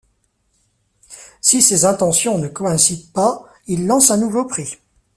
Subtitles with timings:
[1.41, 4.77] Si ces intentions ne coïncident pas, il lance un nouveau prix.